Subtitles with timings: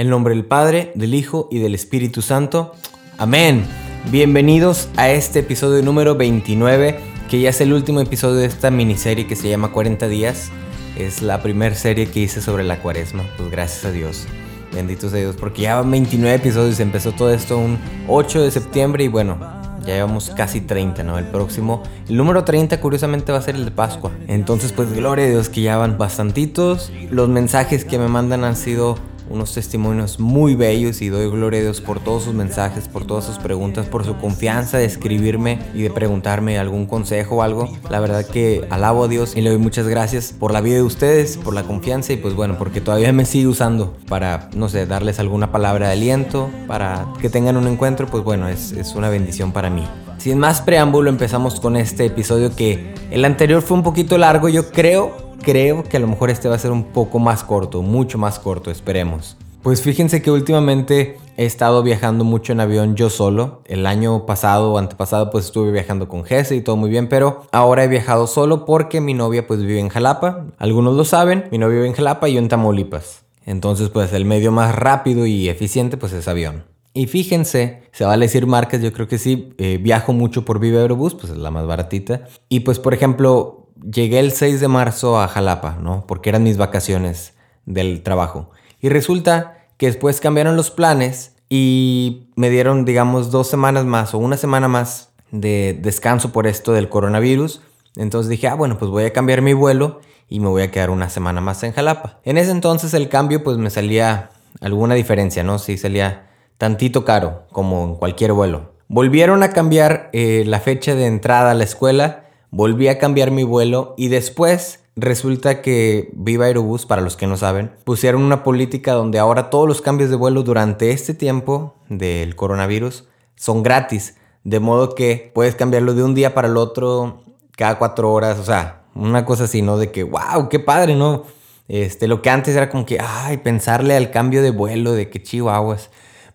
[0.00, 2.72] En nombre del Padre, del Hijo y del Espíritu Santo.
[3.18, 3.66] Amén.
[4.10, 9.26] Bienvenidos a este episodio número 29, que ya es el último episodio de esta miniserie
[9.26, 10.50] que se llama 40 días.
[10.96, 13.24] Es la primera serie que hice sobre la cuaresma.
[13.36, 14.24] Pues gracias a Dios.
[14.72, 16.80] Benditos a Dios, porque ya van 29 episodios.
[16.80, 19.36] Empezó todo esto un 8 de septiembre y bueno,
[19.80, 21.18] ya llevamos casi 30, ¿no?
[21.18, 24.12] El próximo, el número 30 curiosamente va a ser el de Pascua.
[24.28, 26.90] Entonces, pues gloria a Dios que ya van bastantitos.
[27.10, 28.96] Los mensajes que me mandan han sido
[29.30, 33.24] unos testimonios muy bellos y doy gloria a Dios por todos sus mensajes, por todas
[33.24, 37.72] sus preguntas, por su confianza de escribirme y de preguntarme algún consejo o algo.
[37.88, 40.82] La verdad que alabo a Dios y le doy muchas gracias por la vida de
[40.82, 44.86] ustedes, por la confianza y pues bueno, porque todavía me sigue usando para, no sé,
[44.86, 49.08] darles alguna palabra de aliento, para que tengan un encuentro, pues bueno, es, es una
[49.08, 49.86] bendición para mí.
[50.20, 54.70] Sin más preámbulo empezamos con este episodio que el anterior fue un poquito largo, yo
[54.70, 58.18] creo creo que a lo mejor este va a ser un poco más corto, mucho
[58.18, 59.38] más corto, esperemos.
[59.62, 63.62] Pues fíjense que últimamente he estado viajando mucho en avión yo solo.
[63.64, 67.46] El año pasado o antepasado pues estuve viajando con Jesse y todo muy bien, pero
[67.50, 70.44] ahora he viajado solo porque mi novia pues vive en Jalapa.
[70.58, 73.22] Algunos lo saben, mi novia vive en Jalapa y yo en Tamaulipas.
[73.46, 76.64] Entonces pues el medio más rápido y eficiente pues es avión.
[76.92, 80.58] Y fíjense, se va a decir marcas, yo creo que sí, eh, viajo mucho por
[80.58, 82.26] Viva Aerobús, pues es la más baratita.
[82.48, 86.04] Y pues por ejemplo, llegué el 6 de marzo a Jalapa, ¿no?
[86.06, 88.50] Porque eran mis vacaciones del trabajo.
[88.80, 94.18] Y resulta que después cambiaron los planes y me dieron, digamos, dos semanas más o
[94.18, 97.62] una semana más de descanso por esto del coronavirus.
[97.96, 100.90] Entonces dije, ah, bueno, pues voy a cambiar mi vuelo y me voy a quedar
[100.90, 102.20] una semana más en Jalapa.
[102.24, 105.58] En ese entonces el cambio pues me salía alguna diferencia, ¿no?
[105.58, 106.29] Sí, salía
[106.60, 108.74] tantito caro como en cualquier vuelo.
[108.86, 113.44] Volvieron a cambiar eh, la fecha de entrada a la escuela volví a cambiar mi
[113.44, 118.92] vuelo y después resulta que Viva Aerobús, para los que no saben, pusieron una política
[118.92, 123.04] donde ahora todos los cambios de vuelo durante este tiempo del coronavirus
[123.36, 124.16] son gratis.
[124.44, 127.22] De modo que puedes cambiarlo de un día para el otro
[127.56, 128.38] cada cuatro horas.
[128.38, 129.78] O sea, una cosa así, ¿no?
[129.78, 131.24] De que, wow, qué padre, ¿no?
[131.68, 135.22] Este, lo que antes era como que, ay, pensarle al cambio de vuelo, de que
[135.22, 135.90] chihuahuas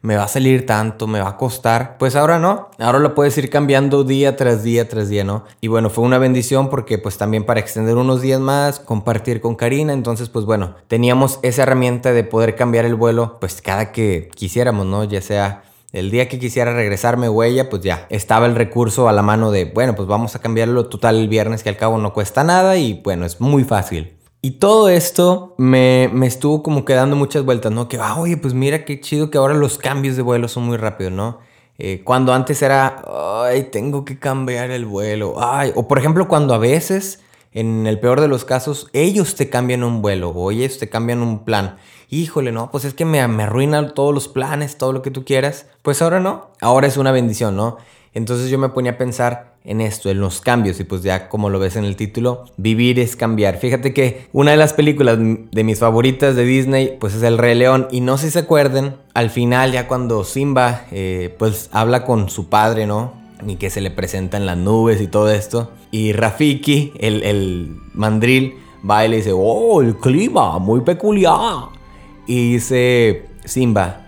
[0.06, 1.98] me va a salir tanto, me va a costar.
[1.98, 5.46] Pues ahora no, ahora lo puedes ir cambiando día tras día tras día, ¿no?
[5.62, 9.56] Y bueno, fue una bendición porque pues también para extender unos días más, compartir con
[9.56, 14.30] Karina, entonces pues bueno, teníamos esa herramienta de poder cambiar el vuelo pues cada que
[14.36, 15.04] quisiéramos, ¿no?
[15.04, 19.14] Ya sea el día que quisiera regresarme o ella, pues ya estaba el recurso a
[19.14, 22.14] la mano de, bueno, pues vamos a cambiarlo total el viernes que al cabo no
[22.14, 24.16] cuesta nada y bueno, es muy fácil.
[24.46, 27.88] Y todo esto me, estuvo como quedando muchas vueltas, ¿no?
[27.88, 30.78] Que, ah, oye, pues mira qué chido que ahora los cambios de vuelo son muy
[30.78, 31.40] rápidos, ¿no?
[31.80, 33.02] Eh, cuando antes era,
[33.44, 37.22] ay, tengo que cambiar el vuelo, ay, o por ejemplo cuando a veces,
[37.54, 41.24] en el peor de los casos, ellos te cambian un vuelo o ellos te cambian
[41.24, 41.78] un plan.
[42.12, 45.26] Híjole, no, pues es que me, me arruinan todos los planes, todo lo que tú
[45.26, 45.66] quieras.
[45.82, 47.78] Pues ahora no, ahora es una bendición, ¿no?
[48.16, 51.50] Entonces yo me ponía a pensar en esto, en los cambios, y pues ya como
[51.50, 53.58] lo ves en el título, vivir es cambiar.
[53.58, 57.56] Fíjate que una de las películas de mis favoritas de Disney, pues es El Rey
[57.56, 62.06] León, y no sé si se acuerden, al final ya cuando Simba, eh, pues habla
[62.06, 63.14] con su padre, ¿no?
[63.46, 68.56] Y que se le presentan las nubes y todo esto, y Rafiki, el, el mandril,
[68.90, 71.70] va y le dice, oh, el clima, muy peculiar.
[72.28, 74.05] Y dice Simba,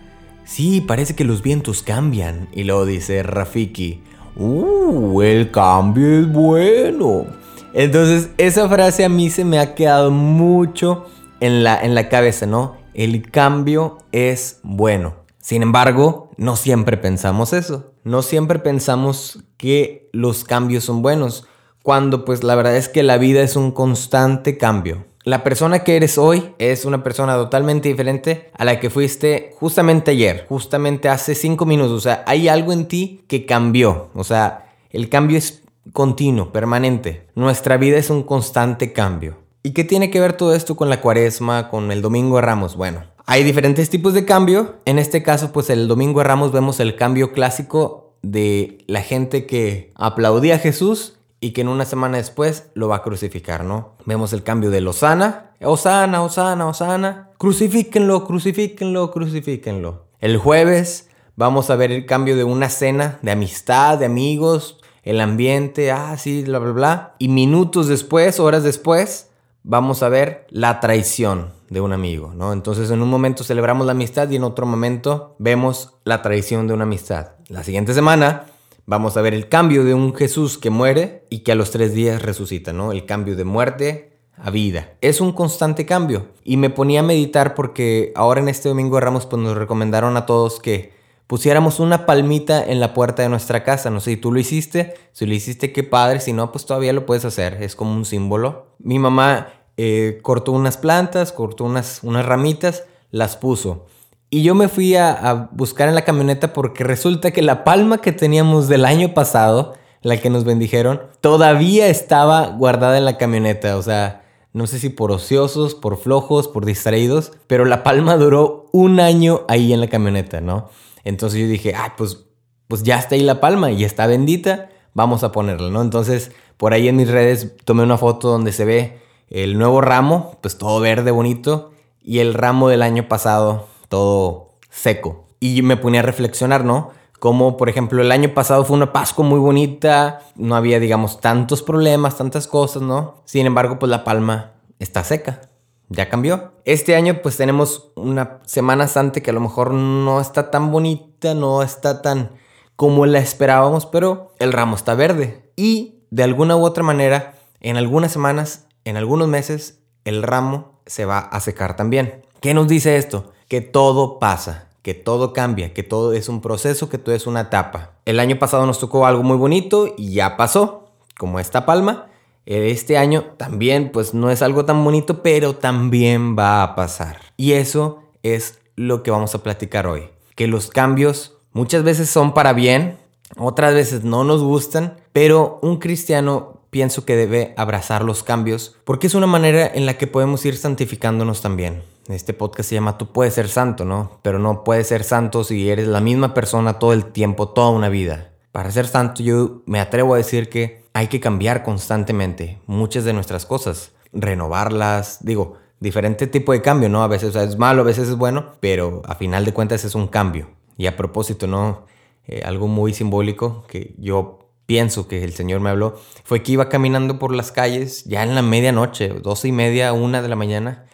[0.47, 2.47] Sí, parece que los vientos cambian.
[2.53, 4.01] Y luego dice Rafiki,
[4.37, 5.21] ¡Uh!
[5.21, 7.25] El cambio es bueno.
[7.73, 11.05] Entonces, esa frase a mí se me ha quedado mucho
[11.41, 12.77] en la, en la cabeza, ¿no?
[12.93, 15.15] El cambio es bueno.
[15.39, 17.91] Sin embargo, no siempre pensamos eso.
[18.05, 21.45] No siempre pensamos que los cambios son buenos.
[21.83, 25.06] Cuando pues la verdad es que la vida es un constante cambio.
[25.27, 30.11] La persona que eres hoy es una persona totalmente diferente a la que fuiste justamente
[30.11, 31.91] ayer, justamente hace cinco minutos.
[31.91, 34.09] O sea, hay algo en ti que cambió.
[34.15, 37.27] O sea, el cambio es continuo, permanente.
[37.35, 39.35] Nuestra vida es un constante cambio.
[39.63, 42.77] ¿Y qué tiene que ver todo esto con la cuaresma, con el domingo de Ramos?
[42.77, 44.75] Bueno, hay diferentes tipos de cambio.
[44.85, 49.45] En este caso, pues el domingo de Ramos vemos el cambio clásico de la gente
[49.45, 53.95] que aplaudía a Jesús y que en una semana después lo va a crucificar, ¿no?
[54.05, 60.05] Vemos el cambio de Osana, Osana, Osana, Osana, crucifíquenlo, crucifíquenlo, crucifíquenlo.
[60.19, 65.21] El jueves vamos a ver el cambio de una cena de amistad, de amigos, el
[65.21, 67.15] ambiente, ah, sí, bla, bla, bla.
[67.19, 69.29] Y minutos después, horas después,
[69.63, 72.53] vamos a ver la traición de un amigo, ¿no?
[72.53, 76.73] Entonces en un momento celebramos la amistad y en otro momento vemos la traición de
[76.73, 77.31] una amistad.
[77.47, 78.45] La siguiente semana
[78.87, 81.93] vamos a ver el cambio de un Jesús que muere y que a los tres
[81.93, 82.91] días resucita, ¿no?
[82.91, 84.93] El cambio de muerte a vida.
[85.01, 86.29] Es un constante cambio.
[86.43, 90.15] Y me ponía a meditar porque ahora en este domingo de Ramos pues nos recomendaron
[90.15, 90.93] a todos que
[91.27, 93.89] pusiéramos una palmita en la puerta de nuestra casa.
[93.89, 96.21] No sé si tú lo hiciste, si lo hiciste, qué padre.
[96.21, 97.61] Si no, pues todavía lo puedes hacer.
[97.61, 98.67] Es como un símbolo.
[98.79, 103.87] Mi mamá eh, cortó unas plantas, cortó unas, unas ramitas, las puso.
[104.29, 108.11] Y yo me fui a, buscar en la camioneta porque resulta que la palma que
[108.11, 113.77] teníamos del año pasado, la que nos bendijeron, todavía estaba guardada en la camioneta.
[113.77, 118.69] O sea, no sé si por ociosos, por flojos, por distraídos, pero la palma duró
[118.73, 120.69] un año ahí en la camioneta, ¿no?
[121.03, 122.25] Entonces yo dije, ah, pues,
[122.67, 125.81] pues ya está ahí la palma y está bendita, vamos a ponerla, ¿no?
[125.81, 130.37] Entonces por ahí en mis redes tomé una foto donde se ve el nuevo ramo,
[130.41, 131.71] pues todo verde, bonito,
[132.01, 135.25] y el ramo del año pasado, todo seco.
[135.39, 136.91] Y me ponía a reflexionar, ¿no?
[137.19, 141.63] Como por ejemplo el año pasado fue una Pascua muy bonita, no había digamos tantos
[141.63, 143.23] problemas, tantas cosas, ¿no?
[143.25, 145.41] Sin embargo, pues la palma está seca
[145.89, 146.53] ya cambió.
[146.65, 151.33] Este año pues tenemos una Semana Santa que a lo mejor no está tan bonita,
[151.33, 152.31] no está tan
[152.75, 155.51] como la esperábamos, pero el ramo está verde.
[155.55, 161.05] Y de alguna u otra manera, en algunas semanas, en algunos meses, el ramo se
[161.05, 162.25] va a secar también.
[162.39, 163.31] ¿Qué nos dice esto?
[163.47, 167.41] Que todo pasa, que todo cambia, que todo es un proceso, que todo es una
[167.41, 167.91] etapa.
[168.05, 172.07] El año pasado nos tocó algo muy bonito y ya pasó, como esta palma.
[172.45, 177.19] Este año también, pues no es algo tan bonito, pero también va a pasar.
[177.35, 180.09] Y eso es lo que vamos a platicar hoy.
[180.35, 182.97] Que los cambios muchas veces son para bien,
[183.35, 189.07] otras veces no nos gustan, pero un cristiano pienso que debe abrazar los cambios porque
[189.07, 191.83] es una manera en la que podemos ir santificándonos también.
[192.07, 194.19] Este podcast se llama Tú puedes ser santo, ¿no?
[194.21, 197.89] Pero no puedes ser santo si eres la misma persona todo el tiempo, toda una
[197.89, 198.31] vida.
[198.51, 203.13] Para ser santo yo me atrevo a decir que hay que cambiar constantemente muchas de
[203.13, 207.03] nuestras cosas, renovarlas, digo, diferente tipo de cambio, ¿no?
[207.03, 210.07] A veces es malo, a veces es bueno, pero a final de cuentas es un
[210.07, 210.49] cambio.
[210.77, 211.85] Y a propósito, ¿no?
[212.25, 216.69] Eh, algo muy simbólico que yo pienso que el Señor me habló fue que iba
[216.69, 220.85] caminando por las calles ya en la medianoche, doce y media, una de la mañana.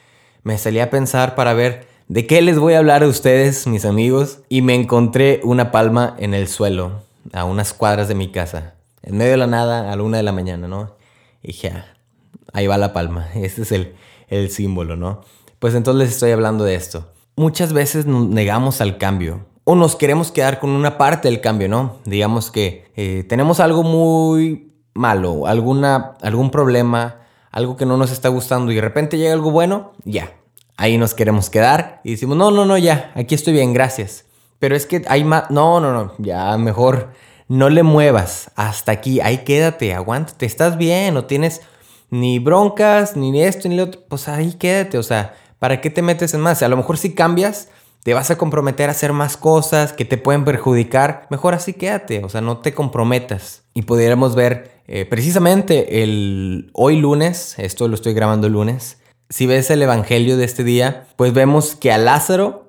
[0.44, 3.84] Me salí a pensar para ver de qué les voy a hablar a ustedes, mis
[3.84, 7.04] amigos, y me encontré una palma en el suelo,
[7.34, 10.24] a unas cuadras de mi casa en medio de la nada a la una de
[10.24, 10.96] la mañana, ¿no?
[11.44, 11.86] Y dije, ah,
[12.54, 13.96] ahí va la palma, este es el,
[14.30, 15.22] el símbolo, ¿no?
[15.60, 17.12] Pues entonces les estoy hablando de esto.
[17.36, 22.00] Muchas veces negamos al cambio o nos queremos quedar con una parte del cambio, ¿no?
[22.06, 27.22] Digamos que eh, tenemos algo muy malo, alguna, algún problema,
[27.52, 30.32] algo que no nos está gustando y de repente llega algo bueno, ya,
[30.76, 34.26] ahí nos queremos quedar y decimos, no, no, no, ya, aquí estoy bien, gracias.
[34.60, 37.12] Pero es que hay más, no, no, no, ya mejor
[37.48, 41.62] no le muevas hasta aquí, ahí quédate, aguántate, estás bien, no tienes
[42.10, 46.02] ni broncas, ni esto, ni lo otro, pues ahí quédate, o sea, ¿para qué te
[46.02, 46.62] metes en más?
[46.64, 47.70] A lo mejor si cambias,
[48.04, 52.24] te vas a comprometer a hacer más cosas que te pueden perjudicar, mejor así quédate,
[52.24, 53.64] o sea, no te comprometas.
[53.74, 59.48] Y pudiéramos ver eh, precisamente el hoy lunes, esto lo estoy grabando el lunes, si
[59.48, 62.64] ves el evangelio de este día, pues vemos que a Lázaro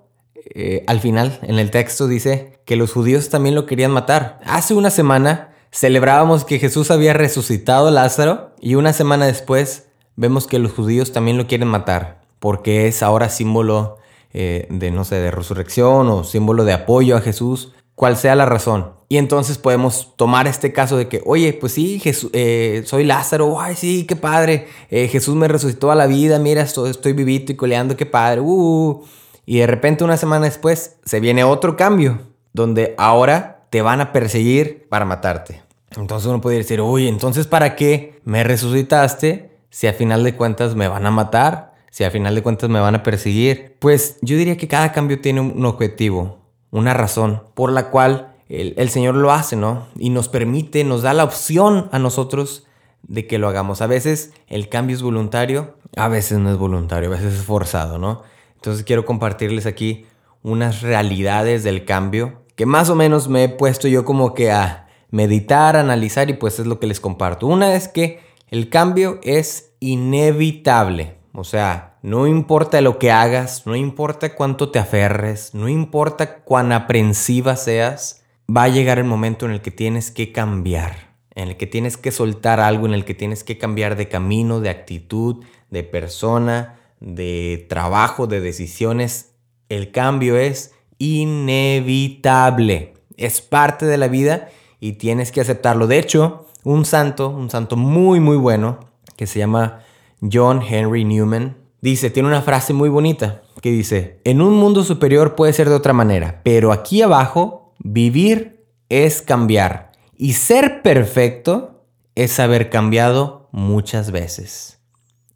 [0.54, 4.40] eh, al final, en el texto dice que los judíos también lo querían matar.
[4.44, 10.46] Hace una semana celebrábamos que Jesús había resucitado a Lázaro y una semana después vemos
[10.46, 13.96] que los judíos también lo quieren matar porque es ahora símbolo
[14.34, 18.44] eh, de, no sé, de resurrección o símbolo de apoyo a Jesús, cual sea la
[18.44, 18.92] razón.
[19.08, 23.76] Y entonces podemos tomar este caso de que, oye, pues sí, eh, soy Lázaro, ay,
[23.76, 27.96] sí, qué padre, Jesús me resucitó a la vida, mira, estoy, estoy vivito y coleando,
[27.96, 29.04] qué padre, uh,
[29.46, 32.18] y de repente una semana después se viene otro cambio,
[32.52, 35.62] donde ahora te van a perseguir para matarte.
[35.96, 40.74] Entonces uno puede decir, uy, entonces ¿para qué me resucitaste si a final de cuentas
[40.74, 41.73] me van a matar?
[41.94, 43.76] Si a final de cuentas me van a perseguir.
[43.78, 46.40] Pues yo diría que cada cambio tiene un objetivo,
[46.72, 49.86] una razón por la cual el, el Señor lo hace, ¿no?
[49.96, 52.66] Y nos permite, nos da la opción a nosotros
[53.04, 53.80] de que lo hagamos.
[53.80, 57.96] A veces el cambio es voluntario, a veces no es voluntario, a veces es forzado,
[57.96, 58.22] ¿no?
[58.56, 60.04] Entonces quiero compartirles aquí
[60.42, 64.88] unas realidades del cambio que más o menos me he puesto yo como que a
[65.12, 67.46] meditar, analizar y pues es lo que les comparto.
[67.46, 71.22] Una es que el cambio es inevitable.
[71.36, 76.70] O sea, no importa lo que hagas, no importa cuánto te aferres, no importa cuán
[76.70, 81.56] aprensiva seas, va a llegar el momento en el que tienes que cambiar, en el
[81.56, 85.44] que tienes que soltar algo, en el que tienes que cambiar de camino, de actitud,
[85.70, 89.32] de persona, de trabajo, de decisiones,
[89.68, 92.94] el cambio es inevitable.
[93.16, 95.88] Es parte de la vida y tienes que aceptarlo.
[95.88, 98.78] De hecho, un santo, un santo muy, muy bueno,
[99.16, 99.83] que se llama
[100.30, 105.34] John Henry Newman, dice, tiene una frase muy bonita que dice, en un mundo superior
[105.34, 112.38] puede ser de otra manera, pero aquí abajo vivir es cambiar y ser perfecto es
[112.40, 114.80] haber cambiado muchas veces.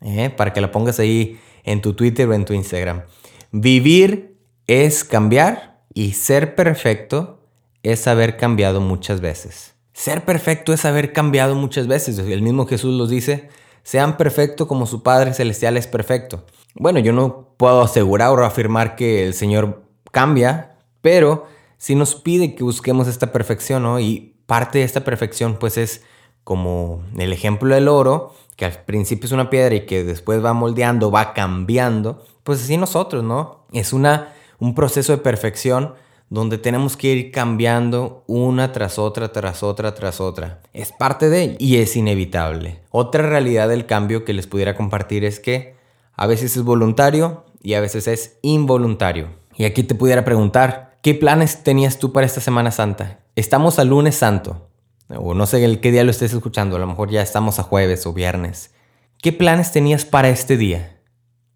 [0.00, 0.30] ¿Eh?
[0.30, 3.02] Para que la pongas ahí en tu Twitter o en tu Instagram.
[3.50, 7.40] Vivir es cambiar y ser perfecto
[7.82, 9.74] es haber cambiado muchas veces.
[9.92, 12.18] Ser perfecto es haber cambiado muchas veces.
[12.18, 13.48] El mismo Jesús los dice,
[13.82, 16.44] sean perfectos como su Padre Celestial es perfecto.
[16.74, 19.82] Bueno, yo no puedo asegurar o afirmar que el Señor
[20.12, 24.00] cambia, pero sí nos pide que busquemos esta perfección, ¿no?
[24.00, 26.02] Y parte de esta perfección pues es
[26.44, 30.52] como el ejemplo del oro, que al principio es una piedra y que después va
[30.52, 33.66] moldeando, va cambiando, pues así nosotros, ¿no?
[33.72, 35.94] Es una, un proceso de perfección
[36.30, 40.60] donde tenemos que ir cambiando una tras otra, tras otra, tras otra.
[40.72, 42.80] Es parte de y es inevitable.
[42.90, 45.74] Otra realidad del cambio que les pudiera compartir es que
[46.14, 49.28] a veces es voluntario y a veces es involuntario.
[49.56, 53.20] Y aquí te pudiera preguntar, ¿qué planes tenías tú para esta Semana Santa?
[53.34, 54.68] Estamos al lunes santo,
[55.08, 57.62] o no sé el qué día lo estés escuchando, a lo mejor ya estamos a
[57.62, 58.72] jueves o viernes.
[59.20, 61.00] ¿Qué planes tenías para este día?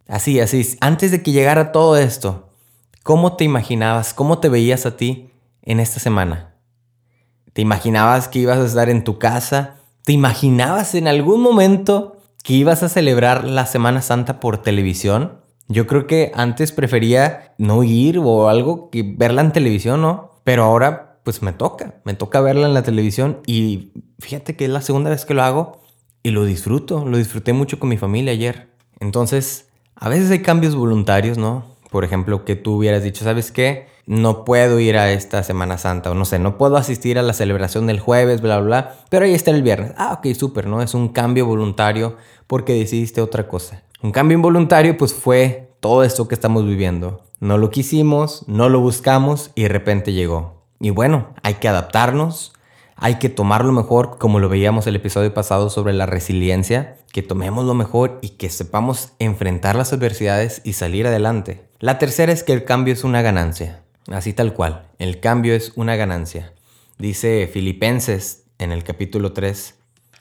[0.09, 2.52] Así, así, antes de que llegara todo esto,
[3.03, 5.31] ¿cómo te imaginabas, cómo te veías a ti
[5.63, 6.55] en esta semana?
[7.53, 9.77] ¿Te imaginabas que ibas a estar en tu casa?
[10.05, 15.41] ¿Te imaginabas en algún momento que ibas a celebrar la Semana Santa por televisión?
[15.69, 20.31] Yo creo que antes prefería no ir o algo que verla en televisión, ¿no?
[20.45, 24.71] Pero ahora pues me toca, me toca verla en la televisión y fíjate que es
[24.71, 25.83] la segunda vez que lo hago
[26.23, 28.71] y lo disfruto, lo disfruté mucho con mi familia ayer.
[28.99, 31.72] Entonces, a veces hay cambios voluntarios, ¿no?
[31.93, 33.87] Por ejemplo, que tú hubieras dicho, ¿sabes qué?
[34.07, 37.35] No puedo ir a esta Semana Santa o no sé, no puedo asistir a la
[37.35, 39.93] celebración del jueves, bla, bla, bla, pero ahí está el viernes.
[39.99, 40.81] Ah, ok, súper, ¿no?
[40.81, 43.83] Es un cambio voluntario porque decidiste otra cosa.
[44.03, 47.23] Un cambio involuntario pues fue todo esto que estamos viviendo.
[47.41, 50.65] No lo quisimos, no lo buscamos y de repente llegó.
[50.81, 52.55] Y bueno, hay que adaptarnos,
[52.97, 57.23] hay que tomar lo mejor, como lo veíamos el episodio pasado sobre la resiliencia, que
[57.23, 61.67] tomemos lo mejor y que sepamos enfrentar las adversidades y salir adelante.
[61.83, 65.73] La tercera es que el cambio es una ganancia, así tal cual, el cambio es
[65.75, 66.53] una ganancia.
[66.97, 69.75] Dice Filipenses en el capítulo 3,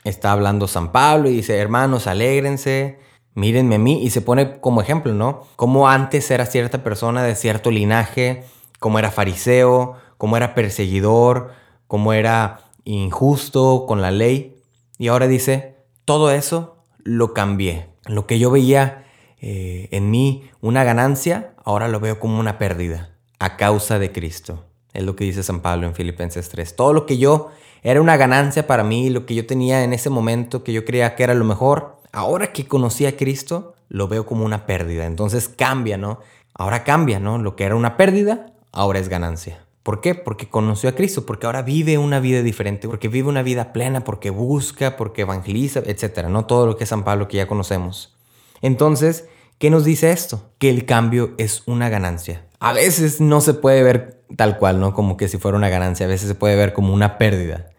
[0.03, 2.97] está hablando San Pablo y dice, hermanos, alégrense,
[3.35, 5.43] mírenme a mí, y se pone como ejemplo, ¿no?
[5.55, 8.43] Como antes era cierta persona de cierto linaje,
[8.79, 11.51] como era fariseo, como era perseguidor,
[11.85, 14.55] como era injusto con la ley.
[14.97, 15.75] Y ahora dice,
[16.05, 17.85] todo eso lo cambié.
[18.07, 19.05] Lo que yo veía
[19.43, 24.65] eh, en mí una ganancia, ahora lo veo como una pérdida a causa de Cristo.
[24.93, 26.75] Es lo que dice San Pablo en Filipenses 3.
[26.75, 27.49] Todo lo que yo
[27.83, 31.15] era una ganancia para mí, lo que yo tenía en ese momento, que yo creía
[31.15, 35.05] que era lo mejor, ahora que conocí a Cristo, lo veo como una pérdida.
[35.05, 36.19] Entonces cambia, ¿no?
[36.53, 37.37] Ahora cambia, ¿no?
[37.37, 39.65] Lo que era una pérdida, ahora es ganancia.
[39.83, 40.13] ¿Por qué?
[40.13, 44.03] Porque conoció a Cristo, porque ahora vive una vida diferente, porque vive una vida plena,
[44.03, 48.15] porque busca, porque evangeliza, etcétera, no todo lo que es San Pablo que ya conocemos.
[48.61, 49.27] Entonces,
[49.61, 50.49] ¿qué nos dice esto?
[50.57, 52.47] Que el cambio es una ganancia.
[52.59, 54.95] A veces no se puede ver tal cual, ¿no?
[54.95, 57.69] Como que si fuera una ganancia, a veces se puede ver como una pérdida.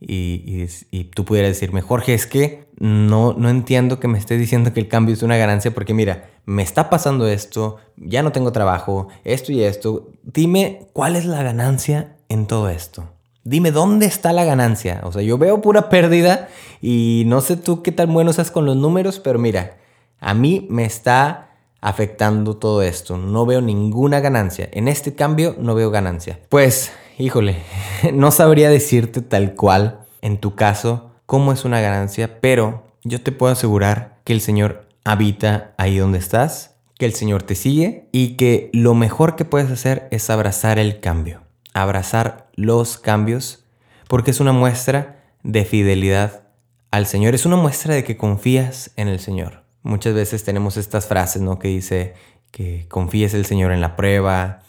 [0.00, 0.66] Y,
[1.14, 4.88] tú pudieras decirme, Jorge, es que no, no entiendo que me estés diciendo que el
[4.88, 9.52] cambio es una ganancia porque mira, me está pasando esto, ya no tengo trabajo, esto
[9.52, 10.10] y esto.
[10.24, 13.12] Dime cuál es la ganancia en todo esto.
[13.44, 15.02] Dime dónde está la ganancia.
[15.04, 16.48] O sea, yo veo pura pérdida
[16.82, 19.77] y no sé tú qué tan bueno seas con los números, pero mira,
[20.20, 23.16] a mí me está afectando todo esto.
[23.18, 24.68] No veo ninguna ganancia.
[24.72, 26.40] En este cambio no veo ganancia.
[26.48, 27.56] Pues híjole,
[28.12, 33.32] no sabría decirte tal cual en tu caso cómo es una ganancia, pero yo te
[33.32, 38.36] puedo asegurar que el Señor habita ahí donde estás, que el Señor te sigue y
[38.36, 41.42] que lo mejor que puedes hacer es abrazar el cambio,
[41.74, 43.64] abrazar los cambios,
[44.08, 46.42] porque es una muestra de fidelidad
[46.90, 49.67] al Señor, es una muestra de que confías en el Señor.
[49.88, 51.58] Muchas veces tenemos estas frases, ¿no?
[51.58, 52.12] Que dice
[52.50, 54.60] que confíes el Señor en la prueba,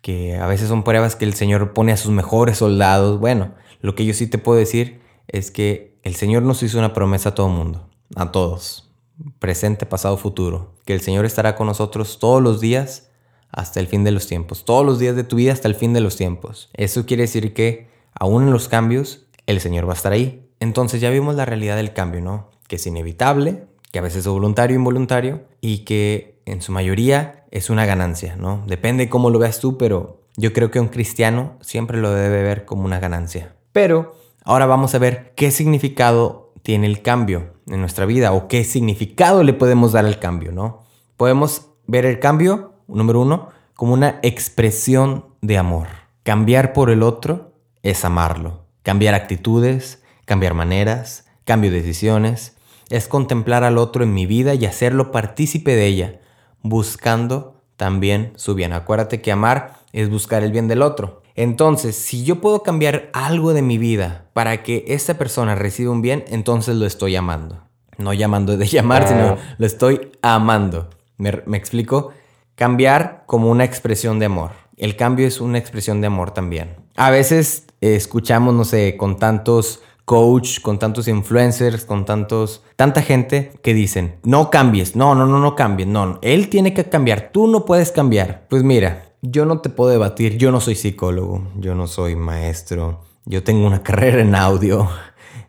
[0.00, 3.20] que a veces son pruebas que el Señor pone a sus mejores soldados.
[3.20, 3.52] Bueno,
[3.82, 7.28] lo que yo sí te puedo decir es que el Señor nos hizo una promesa
[7.28, 8.90] a todo mundo, a todos,
[9.38, 13.10] presente, pasado, futuro, que el Señor estará con nosotros todos los días
[13.50, 15.92] hasta el fin de los tiempos, todos los días de tu vida hasta el fin
[15.92, 16.70] de los tiempos.
[16.72, 20.48] Eso quiere decir que aún en los cambios, el Señor va a estar ahí.
[20.60, 22.50] Entonces ya vimos la realidad del cambio, ¿no?
[22.68, 27.44] Que es inevitable, que a veces es voluntario o involuntario y que en su mayoría
[27.50, 28.64] es una ganancia, ¿no?
[28.66, 32.64] Depende cómo lo veas tú, pero yo creo que un cristiano siempre lo debe ver
[32.64, 33.54] como una ganancia.
[33.72, 37.52] Pero ahora vamos a ver qué significado tiene el cambio.
[37.68, 40.82] en nuestra vida o qué significado le podemos dar al cambio, ¿no?
[41.16, 45.86] Podemos ver el cambio, número uno, como una expresión de amor.
[46.24, 48.66] Cambiar por el otro es amarlo.
[48.82, 52.51] Cambiar actitudes, cambiar maneras, cambio de decisiones,
[52.92, 56.20] es contemplar al otro en mi vida y hacerlo partícipe de ella,
[56.60, 58.74] buscando también su bien.
[58.74, 61.22] Acuérdate que amar es buscar el bien del otro.
[61.34, 66.02] Entonces, si yo puedo cambiar algo de mi vida para que esta persona reciba un
[66.02, 67.62] bien, entonces lo estoy amando.
[67.96, 69.54] No llamando de llamar, sino ah.
[69.56, 70.90] lo estoy amando.
[71.16, 72.12] ¿Me, ¿Me, explico?
[72.56, 74.50] Cambiar como una expresión de amor.
[74.76, 76.76] El cambio es una expresión de amor también.
[76.96, 83.52] A veces escuchamos, no sé, con tantos coach, con tantos influencers, con tantos, tanta gente
[83.62, 87.46] que dicen, no cambies, no, no, no, no cambies, no, él tiene que cambiar, tú
[87.46, 88.46] no puedes cambiar.
[88.48, 93.00] Pues mira, yo no te puedo debatir, yo no soy psicólogo, yo no soy maestro,
[93.24, 94.88] yo tengo una carrera en audio,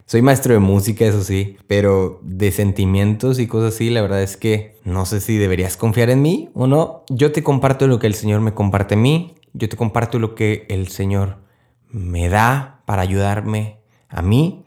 [0.05, 4.38] soy maestro de música, eso sí, pero de sentimientos y cosas así, la verdad es
[4.38, 7.03] que no sé si deberías confiar en mí o no.
[7.10, 10.36] Yo te comparto lo que el Señor me comparte a mí, yo te comparto lo
[10.36, 11.38] que el Señor
[11.89, 13.82] me da para ayudarme
[14.13, 14.65] a mí.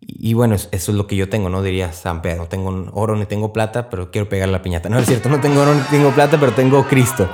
[0.00, 1.62] Y bueno, eso es lo que yo tengo, ¿no?
[1.62, 4.88] Diría San Pedro, no tengo oro ni tengo plata, pero quiero pegar la piñata.
[4.88, 7.28] No es cierto, no tengo oro ni tengo plata, pero tengo Cristo.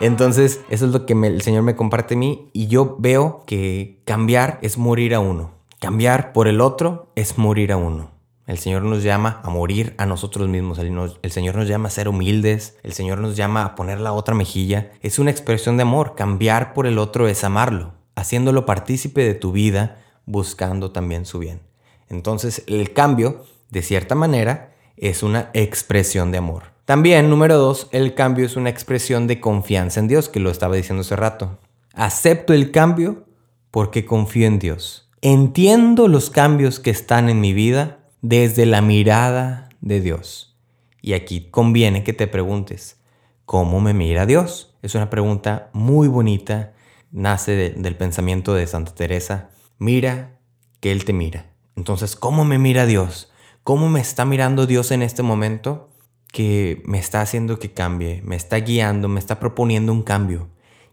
[0.00, 4.00] Entonces, eso es lo que el Señor me comparte a mí y yo veo que
[4.04, 5.52] cambiar es morir a uno.
[5.80, 8.10] Cambiar por el otro es morir a uno.
[8.46, 10.78] El Señor nos llama a morir a nosotros mismos.
[10.78, 12.76] El, el, Señor nos llama a ser humildes.
[12.82, 14.92] El Señor nos llama a poner la otra mejilla.
[15.00, 16.14] Es una expresión de amor.
[16.14, 21.60] Cambiar por el otro es amarlo, haciéndolo partícipe de tu vida buscando también su bien.
[22.08, 26.74] Entonces el cambio, de cierta manera, es una expresión de amor.
[26.84, 30.76] También, número dos, el cambio es una expresión de confianza en Dios, que lo estaba
[30.76, 31.58] diciendo hace rato.
[31.94, 33.24] Acepto el cambio
[33.70, 35.10] porque confío en Dios.
[35.22, 40.56] Entiendo los cambios que están en mi vida desde la mirada de Dios.
[41.00, 42.98] Y aquí conviene que te preguntes,
[43.46, 44.74] ¿cómo me mira Dios?
[44.82, 46.74] Es una pregunta muy bonita,
[47.10, 50.38] nace del pensamiento de Santa Teresa mira
[50.80, 51.50] que Él te mira.
[51.76, 53.30] Entonces, ¿cómo me mira Dios?
[53.62, 55.88] ¿Cómo me está mirando Dios en este momento?
[56.32, 60.48] Que me está haciendo que cambie, me está guiando, me está proponiendo un cambio.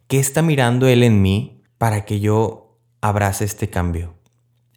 [0.07, 4.13] ¿Qué está mirando Él en mí para que yo abrace este cambio?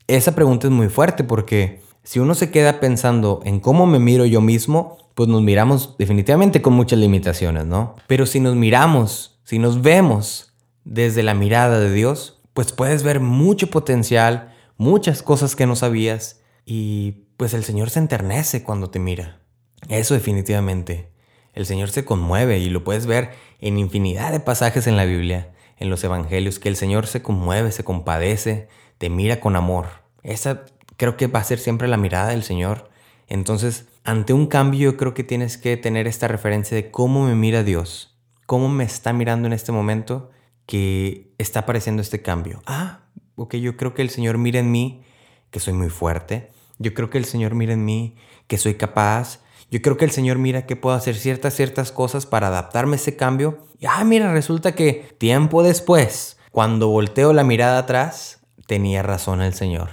[0.06, 4.26] Esa pregunta es muy fuerte porque si uno se queda pensando en cómo me miro
[4.26, 7.94] yo mismo, pues nos miramos definitivamente con muchas limitaciones, ¿no?
[8.06, 10.52] Pero si nos miramos, si nos vemos
[10.84, 16.40] desde la mirada de Dios, pues puedes ver mucho potencial, muchas cosas que no sabías
[16.64, 19.40] y pues el Señor se enternece cuando te mira.
[19.88, 21.10] Eso definitivamente.
[21.52, 25.52] El Señor se conmueve y lo puedes ver en infinidad de pasajes en la Biblia,
[25.78, 29.86] en los Evangelios, que el Señor se conmueve, se compadece, te mira con amor.
[30.22, 30.64] Esa
[30.96, 32.88] creo que va a ser siempre la mirada del Señor.
[33.28, 37.34] Entonces, ante un cambio yo creo que tienes que tener esta referencia de cómo me
[37.34, 40.30] mira Dios, cómo me está mirando en este momento
[40.66, 42.62] que está apareciendo este cambio.
[42.66, 43.00] Ah,
[43.36, 45.04] ok, yo creo que el Señor mira en mí
[45.50, 46.50] que soy muy fuerte.
[46.78, 49.40] Yo creo que el Señor mira en mí que soy capaz.
[49.70, 52.96] Yo creo que el Señor mira que puedo hacer ciertas, ciertas cosas para adaptarme a
[52.96, 53.66] ese cambio.
[53.78, 59.54] Y ah, mira, resulta que tiempo después, cuando volteo la mirada atrás, tenía razón el
[59.54, 59.90] Señor.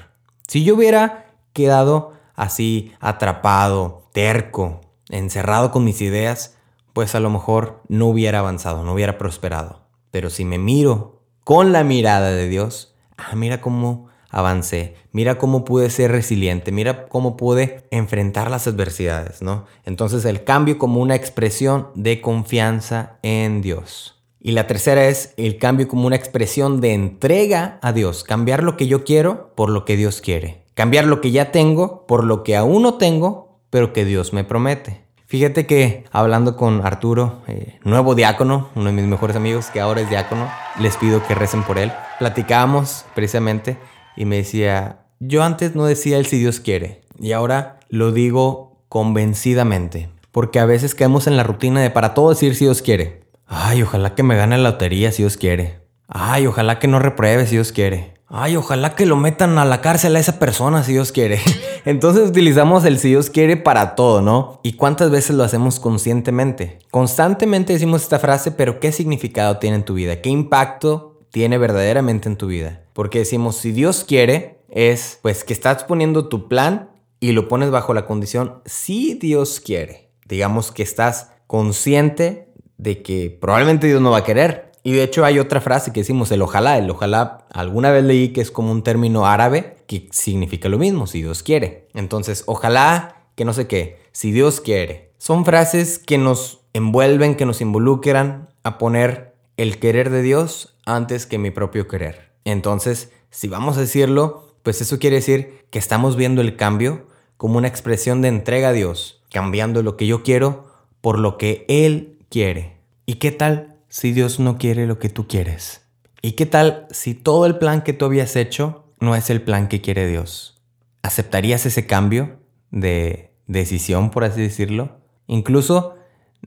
[0.48, 6.58] Si yo hubiera quedado así, atrapado, terco, encerrado con mis ideas,
[6.94, 9.81] pues a lo mejor no hubiera avanzado, no hubiera prosperado.
[10.12, 15.66] Pero si me miro con la mirada de Dios, ah, mira cómo avancé, mira cómo
[15.66, 19.66] pude ser resiliente, mira cómo pude enfrentar las adversidades, ¿no?
[19.84, 24.18] Entonces el cambio como una expresión de confianza en Dios.
[24.40, 28.76] Y la tercera es el cambio como una expresión de entrega a Dios, cambiar lo
[28.76, 32.44] que yo quiero por lo que Dios quiere, cambiar lo que ya tengo por lo
[32.44, 35.01] que aún no tengo, pero que Dios me promete.
[35.32, 40.02] Fíjate que hablando con Arturo, eh, nuevo diácono, uno de mis mejores amigos que ahora
[40.02, 41.90] es diácono, les pido que recen por él.
[42.20, 43.78] Platicábamos precisamente
[44.18, 48.84] y me decía, yo antes no decía el si Dios quiere y ahora lo digo
[48.90, 53.22] convencidamente, porque a veces caemos en la rutina de para todo decir si Dios quiere.
[53.48, 55.80] Ay, ojalá que me gane la lotería si Dios quiere.
[56.10, 58.11] Ay, ojalá que no repruebe si Dios quiere.
[58.34, 61.40] Ay, ojalá que lo metan a la cárcel a esa persona si Dios quiere.
[61.86, 64.62] Entonces utilizamos el si Dios quiere para todo, ¿no?
[64.64, 66.80] ¿Y cuántas veces lo hacemos conscientemente?
[66.92, 70.22] Constantemente decimos esta frase, pero ¿qué significado tiene en tu vida?
[70.22, 72.84] ¿Qué impacto tiene verdaderamente en tu vida?
[72.94, 76.90] Porque decimos, si Dios quiere, es pues que estás poniendo tu plan
[77.20, 80.10] y lo pones bajo la condición si Dios quiere.
[80.26, 85.26] Digamos que estás consciente de que probablemente Dios no va a querer, y de hecho
[85.26, 86.78] hay otra frase que decimos, el ojalá.
[86.78, 91.06] El ojalá, alguna vez leí que es como un término árabe que significa lo mismo,
[91.08, 91.88] si Dios quiere.
[91.94, 95.12] Entonces, ojalá que no sé qué, si Dios quiere.
[95.18, 101.26] Son frases que nos envuelven, que nos involucran a poner el querer de Dios antes
[101.26, 102.32] que mi propio querer.
[102.44, 107.58] Entonces, si vamos a decirlo, pues eso quiere decir que estamos viendo el cambio como
[107.58, 112.20] una expresión de entrega a Dios, cambiando lo que yo quiero por lo que Él
[112.30, 112.78] quiere.
[113.06, 115.82] ¿Y qué tal si Dios no quiere lo que tú quieres?
[116.22, 119.68] ¿Y qué tal si todo el plan que tú habías hecho no es el plan
[119.68, 120.62] que quiere Dios?
[121.02, 122.40] ¿Aceptarías ese cambio
[122.72, 125.02] de decisión, por así decirlo?
[125.28, 125.96] Incluso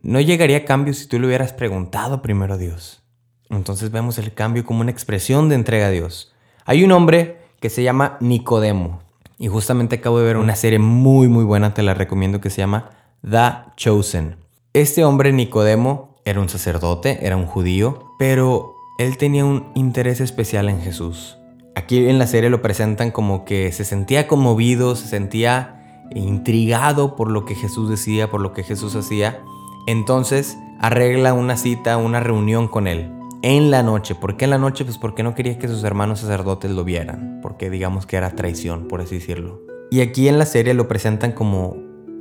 [0.00, 3.02] no llegaría a cambio si tú le hubieras preguntado primero a Dios.
[3.50, 6.32] Entonces vemos el cambio como una expresión de entrega a Dios.
[6.64, 9.02] Hay un hombre que se llama Nicodemo.
[9.36, 12.62] Y justamente acabo de ver una serie muy muy buena, te la recomiendo, que se
[12.62, 14.36] llama The Chosen.
[14.72, 20.68] Este hombre Nicodemo era un sacerdote, era un judío, pero él tenía un interés especial
[20.68, 21.38] en Jesús.
[21.74, 27.30] Aquí en la serie lo presentan como que se sentía conmovido, se sentía intrigado por
[27.30, 29.42] lo que Jesús decía, por lo que Jesús hacía.
[29.86, 33.10] Entonces arregla una cita, una reunión con él
[33.42, 34.14] en la noche.
[34.14, 34.84] ¿Por qué en la noche?
[34.84, 38.88] Pues porque no quería que sus hermanos sacerdotes lo vieran, porque digamos que era traición,
[38.88, 39.60] por así decirlo.
[39.90, 41.76] Y aquí en la serie lo presentan como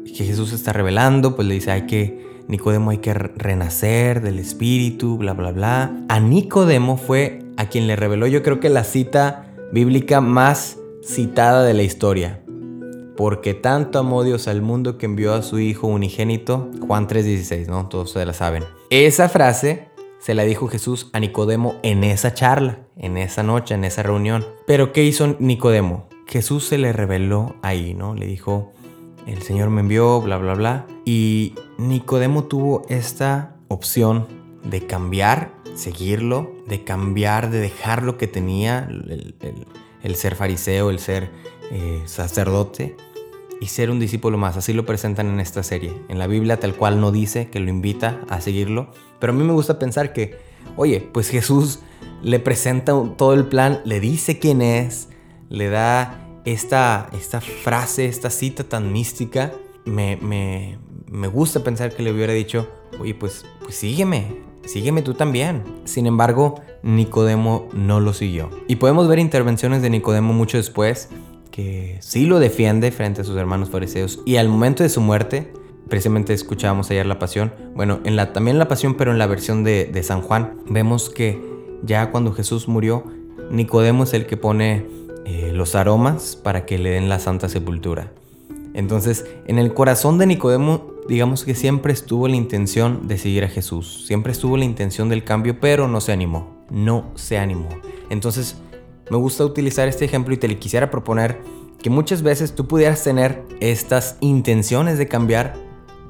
[0.05, 5.17] que Jesús está revelando, pues le dice, hay que, Nicodemo hay que renacer del espíritu,
[5.17, 6.05] bla, bla, bla.
[6.09, 11.63] A Nicodemo fue a quien le reveló, yo creo que la cita bíblica más citada
[11.63, 12.41] de la historia.
[13.15, 17.87] Porque tanto amó Dios al mundo que envió a su Hijo unigénito, Juan 3:16, ¿no?
[17.87, 18.63] Todos se la saben.
[18.89, 23.83] Esa frase se la dijo Jesús a Nicodemo en esa charla, en esa noche, en
[23.83, 24.45] esa reunión.
[24.65, 26.07] Pero ¿qué hizo Nicodemo?
[26.27, 28.15] Jesús se le reveló ahí, ¿no?
[28.15, 28.71] Le dijo,
[29.27, 30.87] el Señor me envió, bla, bla, bla.
[31.05, 34.27] Y Nicodemo tuvo esta opción
[34.63, 41.31] de cambiar, seguirlo, de cambiar, de dejar lo que tenía, el, ser fariseo, el ser
[41.71, 42.95] eh, sacerdote,
[43.59, 44.57] y ser un discípulo más.
[44.57, 45.93] Así lo presentan en esta serie.
[46.09, 49.43] En la Biblia tal cual no dice que lo invita a seguirlo, pero a mí
[49.43, 50.37] me gusta pensar que,
[50.75, 51.79] oye, pues Jesús
[52.21, 55.09] le presenta todo el plan, le dice quién es,
[55.49, 59.53] le da esta, esta frase, esta cita tan mística.
[59.85, 60.77] Me, me,
[61.09, 65.63] me gusta pensar que le hubiera dicho, oye, pues, pues sígueme, sígueme tú también.
[65.85, 68.49] Sin embargo, Nicodemo no lo siguió.
[68.67, 71.09] Y podemos ver intervenciones de Nicodemo mucho después
[71.53, 75.53] que sí lo defiende frente a sus hermanos fariseos y al momento de su muerte,
[75.87, 79.63] precisamente escuchábamos ayer la pasión, bueno, en la, también la pasión pero en la versión
[79.63, 81.39] de, de San Juan, vemos que
[81.83, 83.03] ya cuando Jesús murió,
[83.51, 84.87] Nicodemo es el que pone
[85.25, 88.11] eh, los aromas para que le den la santa sepultura.
[88.73, 93.47] Entonces, en el corazón de Nicodemo, digamos que siempre estuvo la intención de seguir a
[93.47, 97.69] Jesús, siempre estuvo la intención del cambio, pero no se animó, no se animó.
[98.09, 98.57] Entonces,
[99.09, 101.39] me gusta utilizar este ejemplo y te le quisiera proponer
[101.81, 105.55] que muchas veces tú pudieras tener estas intenciones de cambiar,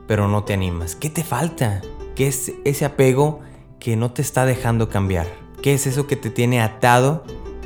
[0.07, 0.95] pero no te animas.
[0.95, 1.81] ¿Qué te falta?
[2.15, 3.41] ¿Qué es ese apego
[3.79, 5.27] que no te está dejando cambiar?
[5.61, 7.23] ¿Qué es eso que te tiene atado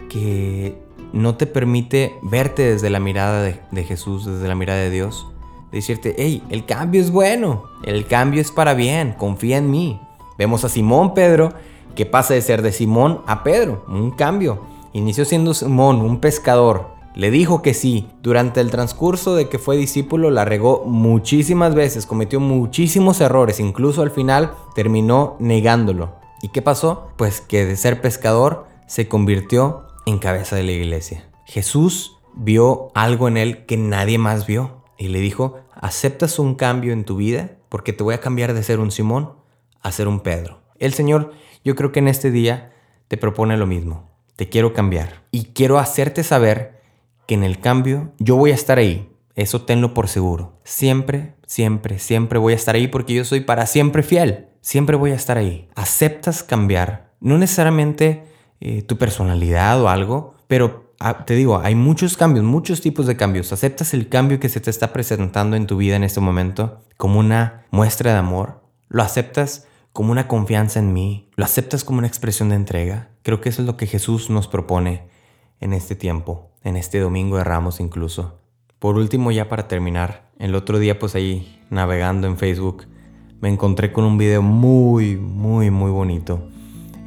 [0.09, 5.27] que no te permite verte desde la mirada de, Jesús, desde la mirada de Dios?
[5.71, 9.99] Decirte, hey, el cambio es bueno, el cambio es para bien, confía en mí.
[10.37, 11.53] Vemos a Simón Pedro
[11.95, 14.61] que pasa de ser de Simón a Pedro, un cambio.
[14.93, 16.89] Inició siendo Simón, un pescador.
[17.15, 18.07] Le dijo que sí.
[18.21, 24.03] Durante el transcurso de que fue discípulo la regó muchísimas veces, cometió muchísimos errores, incluso
[24.03, 26.11] al final terminó negándolo.
[26.43, 27.07] ¿Y qué pasó?
[27.17, 31.29] Pues que de ser pescador se convirtió en cabeza de la iglesia.
[31.45, 36.93] Jesús vio algo en él que nadie más vio y le dijo, ¿aceptas un cambio
[36.93, 37.51] en tu vida?
[37.69, 39.33] Porque te voy a cambiar de ser un Simón
[39.81, 40.61] a ser un Pedro.
[40.79, 42.73] El Señor, yo creo que en este día
[43.07, 45.23] te propone lo mismo te quiero cambiar.
[45.31, 46.79] Y quiero hacerte saber
[47.25, 49.09] que en el cambio yo voy a estar ahí.
[49.35, 50.53] Eso tenlo por seguro.
[50.63, 54.47] Siempre, siempre, siempre voy a estar ahí porque yo soy para siempre fiel.
[54.61, 55.67] Siempre voy a estar ahí.
[55.75, 57.11] Aceptas cambiar.
[57.19, 58.23] No necesariamente
[58.59, 63.15] eh, tu personalidad o algo, pero ah, te digo, hay muchos cambios, muchos tipos de
[63.15, 63.51] cambios.
[63.53, 67.19] Aceptas el cambio que se te está presentando en tu vida en este momento como
[67.19, 68.61] una muestra de amor.
[68.89, 73.09] Lo aceptas como una confianza en mí, lo aceptas como una expresión de entrega.
[73.23, 75.07] Creo que eso es lo que Jesús nos propone
[75.59, 78.39] en este tiempo, en este domingo de Ramos incluso.
[78.79, 82.85] Por último, ya para terminar, el otro día pues ahí navegando en Facebook,
[83.41, 86.47] me encontré con un video muy, muy, muy bonito.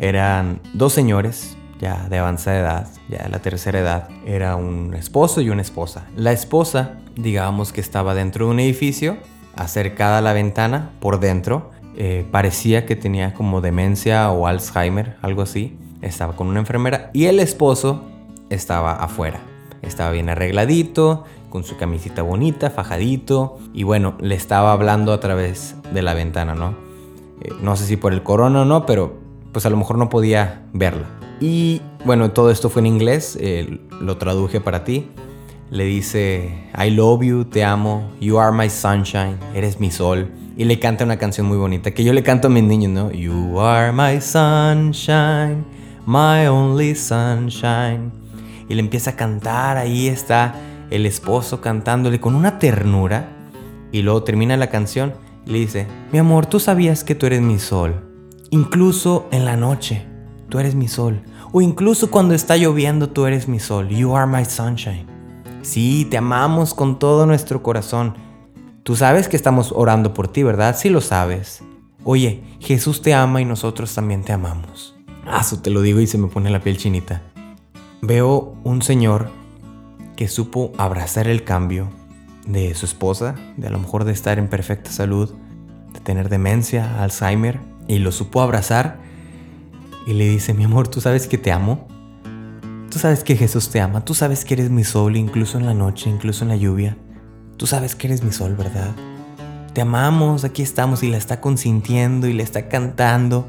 [0.02, 4.08] Eran dos señores, ya de avanzada edad, ya de la tercera edad.
[4.24, 6.06] Era un esposo y una esposa.
[6.16, 9.18] La esposa, digamos que estaba dentro de un edificio,
[9.56, 15.42] acercada a la ventana, por dentro, eh, parecía que tenía como demencia o Alzheimer, algo
[15.42, 15.76] así.
[16.00, 18.02] Estaba con una enfermera y el esposo
[18.48, 19.40] estaba afuera.
[19.82, 25.76] Estaba bien arregladito, con su camisita bonita, fajadito, y bueno, le estaba hablando a través
[25.92, 26.74] de la ventana, ¿no?
[27.42, 30.08] Eh, no sé si por el corona o no, pero pues a lo mejor no
[30.08, 31.06] podía verla.
[31.40, 35.08] Y bueno, todo esto fue en inglés, eh, lo traduje para ti.
[35.70, 40.30] Le dice, I love you, te amo, you are my sunshine, eres mi sol.
[40.56, 43.10] Y le canta una canción muy bonita que yo le canto a mis niños, ¿no?
[43.12, 45.64] You are my sunshine,
[46.06, 48.10] my only sunshine.
[48.68, 50.54] Y le empieza a cantar, ahí está
[50.90, 53.28] el esposo cantándole con una ternura.
[53.92, 55.14] Y luego termina la canción
[55.46, 58.09] y le dice, mi amor, tú sabías que tú eres mi sol.
[58.52, 60.04] Incluso en la noche,
[60.48, 61.22] tú eres mi sol.
[61.52, 63.88] O incluso cuando está lloviendo, tú eres mi sol.
[63.88, 65.06] You are my sunshine.
[65.62, 68.14] Sí, te amamos con todo nuestro corazón.
[68.82, 70.76] Tú sabes que estamos orando por ti, ¿verdad?
[70.76, 71.62] Sí lo sabes.
[72.02, 74.96] Oye, Jesús te ama y nosotros también te amamos.
[75.26, 77.22] Ah, eso te lo digo y se me pone la piel chinita.
[78.02, 79.30] Veo un señor
[80.16, 81.88] que supo abrazar el cambio
[82.46, 85.30] de su esposa, de a lo mejor de estar en perfecta salud,
[85.92, 87.60] de tener demencia, Alzheimer,
[87.90, 88.98] y lo supo abrazar
[90.06, 91.88] y le dice, mi amor, tú sabes que te amo.
[92.88, 95.74] Tú sabes que Jesús te ama, tú sabes que eres mi sol, incluso en la
[95.74, 96.96] noche, incluso en la lluvia.
[97.56, 98.90] Tú sabes que eres mi sol, ¿verdad?
[99.74, 103.48] Te amamos, aquí estamos y la está consintiendo y le está cantando.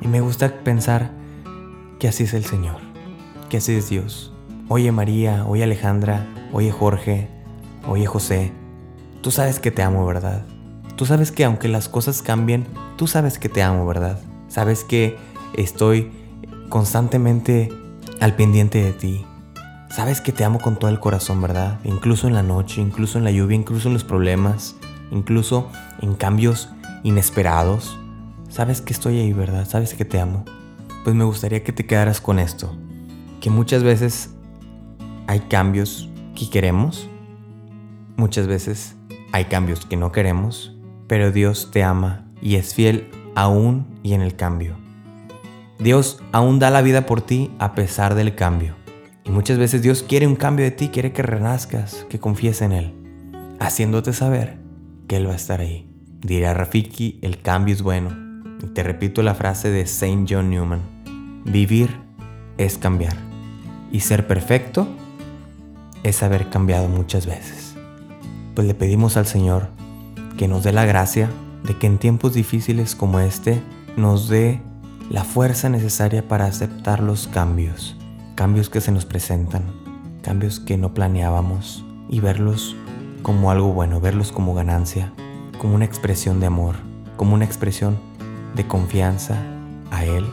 [0.00, 1.10] Y me gusta pensar
[1.98, 2.76] que así es el Señor,
[3.50, 4.32] que así es Dios.
[4.68, 7.28] Oye María, oye Alejandra, oye Jorge,
[7.86, 8.52] oye José,
[9.22, 10.44] tú sabes que te amo, ¿verdad?
[10.96, 12.66] Tú sabes que aunque las cosas cambien,
[13.00, 14.20] tú sabes que te amo, ¿verdad?
[14.48, 15.16] Sabes que
[15.54, 16.12] estoy
[16.68, 17.72] constantemente
[18.20, 19.24] al pendiente de ti.
[19.88, 21.80] Sabes que te amo con todo el corazón, ¿verdad?
[21.84, 24.76] Incluso en la noche, incluso en la lluvia, incluso en los problemas,
[25.10, 25.70] incluso
[26.02, 26.68] en cambios
[27.02, 27.98] inesperados.
[28.50, 29.66] Sabes que estoy ahí, ¿verdad?
[29.66, 30.44] Sabes que te amo.
[31.02, 32.76] Pues me gustaría que te quedaras con esto.
[33.40, 34.28] Que muchas veces
[35.26, 37.08] hay cambios que queremos.
[38.18, 38.94] Muchas veces
[39.32, 40.76] hay cambios que no queremos.
[41.06, 44.76] Pero Dios te ama y es fiel aún y en el cambio.
[45.78, 48.74] Dios aún da la vida por ti a pesar del cambio.
[49.24, 52.72] Y muchas veces Dios quiere un cambio de ti, quiere que renazcas, que confíes en
[52.72, 52.94] Él,
[53.60, 54.58] haciéndote saber
[55.08, 55.90] que Él va a estar ahí.
[56.20, 58.10] Dirá Rafiki, el cambio es bueno.
[58.62, 60.80] Y te repito la frase de Saint John Newman.
[61.46, 61.96] Vivir
[62.58, 63.16] es cambiar.
[63.90, 64.86] Y ser perfecto
[66.02, 67.74] es haber cambiado muchas veces.
[68.54, 69.68] Pues le pedimos al Señor
[70.36, 71.30] que nos dé la gracia
[71.64, 73.62] de que en tiempos difíciles como este
[73.96, 74.62] nos dé
[75.10, 77.96] la fuerza necesaria para aceptar los cambios,
[78.34, 79.64] cambios que se nos presentan,
[80.22, 82.76] cambios que no planeábamos y verlos
[83.22, 85.12] como algo bueno, verlos como ganancia,
[85.58, 86.76] como una expresión de amor,
[87.16, 87.98] como una expresión
[88.54, 89.36] de confianza
[89.90, 90.24] a Él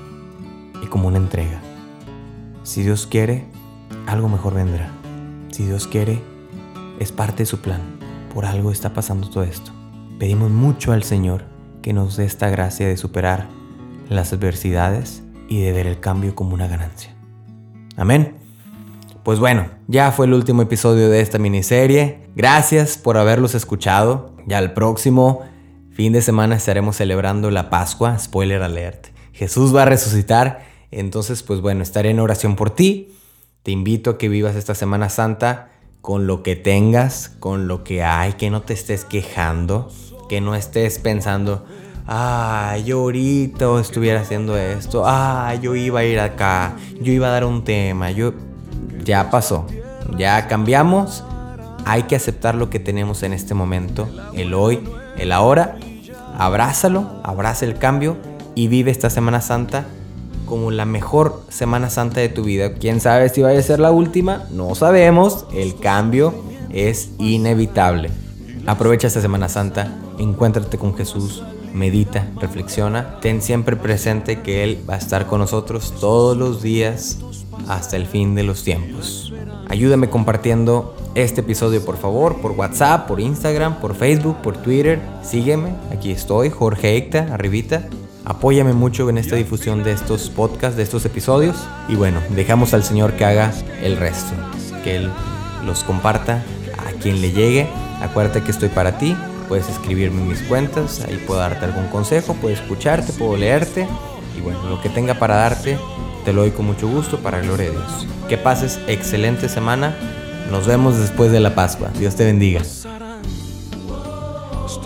[0.82, 1.60] y como una entrega.
[2.64, 3.46] Si Dios quiere,
[4.08, 4.90] algo mejor vendrá.
[5.52, 6.22] Si Dios quiere,
[7.00, 7.82] es parte de su plan.
[8.34, 9.72] Por algo está pasando todo esto.
[10.20, 11.44] Pedimos mucho al Señor
[11.84, 13.48] que nos dé esta gracia de superar
[14.10, 17.16] las adversidades y de ver el cambio como una ganancia.
[17.96, 18.36] Amén.
[19.24, 22.22] Pues bueno, ya fue el último episodio de esta miniserie.
[22.36, 24.34] Gracias por haberlos escuchado.
[24.48, 25.42] Ya el próximo
[25.92, 28.18] fin de semana estaremos celebrando la Pascua.
[28.18, 29.08] Spoiler alert.
[29.34, 30.66] Jesús va a resucitar.
[30.90, 33.14] Entonces, pues bueno, estaré en oración por ti.
[33.62, 35.70] Te invito a que vivas esta Semana Santa
[36.02, 39.92] con lo que tengas, con lo que hay, que no te estés quejando,
[40.28, 41.66] que no estés pensando,
[42.08, 47.32] ah, yo ahorita estuviera haciendo esto, ah, yo iba a ir acá, yo iba a
[47.32, 48.34] dar un tema, yo...
[49.04, 49.66] Ya pasó,
[50.18, 51.24] ya cambiamos,
[51.86, 54.84] hay que aceptar lo que tenemos en este momento, el hoy,
[55.18, 55.78] el ahora,
[56.38, 58.18] abrázalo, abraza el cambio
[58.54, 59.86] y vive esta Semana Santa
[60.46, 62.74] como la mejor Semana Santa de tu vida.
[62.74, 64.44] ¿Quién sabe si vaya a ser la última?
[64.52, 66.34] No sabemos, el cambio
[66.70, 68.10] es inevitable.
[68.68, 71.42] Aprovecha esta Semana Santa, encuéntrate con Jesús,
[71.74, 77.20] medita, reflexiona, ten siempre presente que Él va a estar con nosotros todos los días
[77.70, 79.32] hasta el fin de los tiempos.
[79.70, 85.00] Ayúdame compartiendo este episodio por favor, por WhatsApp, por Instagram, por Facebook, por Twitter.
[85.24, 87.88] Sígueme, aquí estoy, Jorge Ecta, arribita.
[88.26, 91.56] Apóyame mucho en esta difusión de estos podcasts, de estos episodios.
[91.88, 94.34] Y bueno, dejamos al Señor que haga el resto,
[94.84, 95.10] que Él
[95.66, 96.44] los comparta
[96.78, 97.70] a quien le llegue
[98.02, 99.16] Acuérdate que estoy para ti.
[99.48, 103.88] Puedes escribirme en mis cuentas, ahí puedo darte algún consejo, puedo escucharte, puedo leerte.
[104.38, 105.78] Y bueno, lo que tenga para darte,
[106.26, 108.08] te lo doy con mucho gusto para gloria de Dios.
[108.28, 109.96] Que pases excelente semana.
[110.52, 111.90] Nos vemos después de la Pascua.
[111.98, 112.62] Dios te bendiga.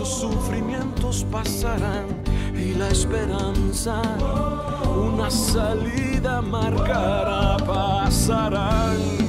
[0.04, 2.06] Sufrimientos pasarán
[2.54, 4.00] y la esperanza
[4.94, 6.40] una salida
[7.66, 9.21] pasarán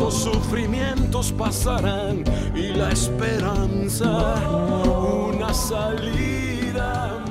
[0.00, 7.29] estos sufrimientos pasarán y la esperanza una salida.